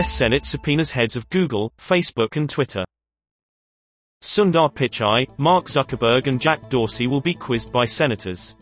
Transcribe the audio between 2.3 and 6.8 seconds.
and Twitter. Sundar Pichai, Mark Zuckerberg and Jack